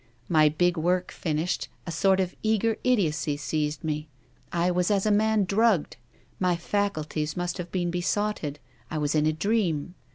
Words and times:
My 0.27 0.49
big 0.49 0.77
work 0.77 1.11
finished, 1.11 1.69
a 1.85 1.91
sort 1.91 2.19
of 2.19 2.35
eager 2.41 2.75
idiocy 2.83 3.37
seized 3.37 3.83
me. 3.83 4.09
I 4.51 4.71
was 4.71 4.89
as 4.89 5.05
a 5.05 5.11
man 5.11 5.43
drugged. 5.43 5.97
My 6.39 6.55
faculties 6.55 7.37
must 7.37 7.59
have 7.59 7.71
been 7.71 7.91
besotted, 7.91 8.57
I 8.89 8.97
was 8.97 9.13
in 9.13 9.27
a 9.27 9.31
dream. 9.33 9.93